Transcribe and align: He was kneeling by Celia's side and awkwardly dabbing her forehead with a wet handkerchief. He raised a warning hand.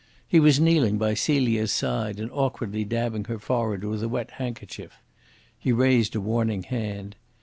He 0.27 0.39
was 0.39 0.59
kneeling 0.59 0.97
by 0.97 1.13
Celia's 1.13 1.71
side 1.71 2.19
and 2.19 2.31
awkwardly 2.31 2.83
dabbing 2.85 3.25
her 3.25 3.37
forehead 3.37 3.83
with 3.83 4.01
a 4.01 4.09
wet 4.09 4.31
handkerchief. 4.41 4.93
He 5.59 5.71
raised 5.71 6.15
a 6.15 6.19
warning 6.19 6.63
hand. 6.63 7.15